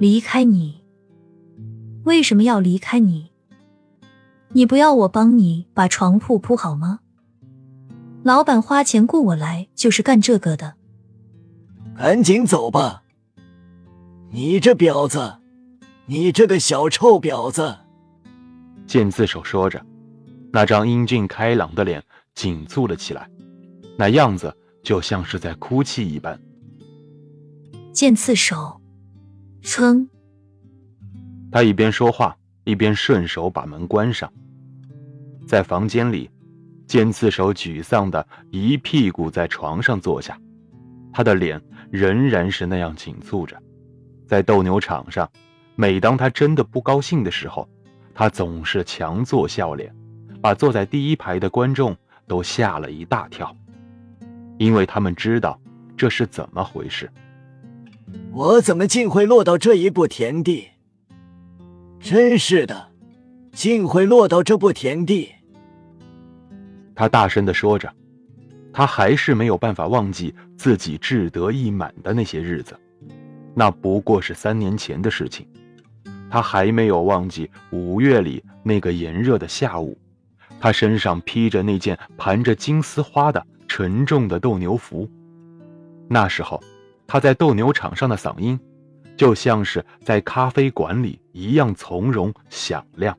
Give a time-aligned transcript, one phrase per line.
[0.00, 0.84] 离开你？
[2.04, 3.32] 为什么要离开你？
[4.52, 7.00] 你不要我帮你把床铺铺好吗？
[8.22, 10.74] 老板花钱雇我来就是干这个的。
[11.96, 13.02] 赶紧走吧！
[14.30, 15.38] 你这婊子，
[16.06, 17.78] 你这个小臭婊子！
[18.86, 19.84] 剑刺手说着，
[20.52, 22.00] 那张英俊开朗的脸
[22.36, 23.28] 紧蹙了起来，
[23.96, 26.40] 那样子就像是在哭泣一般。
[27.92, 28.80] 剑刺手，
[29.68, 30.08] 称。
[31.52, 34.32] 他一边说话，一边顺手把门关上。
[35.46, 36.30] 在房间里，
[36.86, 40.40] 尖刺手沮丧的一屁股在床上坐下，
[41.12, 41.60] 他的脸
[41.90, 43.60] 仍然是那样紧蹙着。
[44.26, 45.30] 在斗牛场上，
[45.76, 47.68] 每当他真的不高兴的时候，
[48.14, 49.94] 他总是强作笑脸，
[50.40, 51.94] 把坐在第一排的观众
[52.26, 53.54] 都吓了一大跳，
[54.56, 55.60] 因为他们知道
[55.94, 57.10] 这是怎么回事。
[58.38, 60.68] 我怎么竟会落到这一步田地？
[61.98, 62.90] 真是的，
[63.50, 65.30] 竟会落到这步田地！
[66.94, 67.92] 他大声的说着，
[68.72, 72.78] 他还是没有办法忘记自己志得意满的那些日子。
[73.56, 75.44] 那不过是三年前的事情，
[76.30, 79.98] 他还没有忘记五月里那个炎热的下午，
[80.60, 85.10] 他身上披着那件盘着金丝花的沉重的斗牛服。
[86.06, 86.62] 那时候，
[87.08, 88.60] 他在斗牛场上的嗓音，
[89.16, 93.18] 就像是在咖啡馆里一样从容响亮。